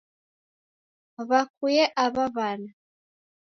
[1.29, 2.69] W'akunyea aw'a w'ana